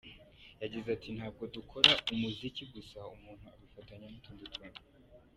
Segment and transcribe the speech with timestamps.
[0.61, 4.79] Yagize ati “Ntabwo dukora umuziki gusa, umuntu abifatanya n’utundi tuntu.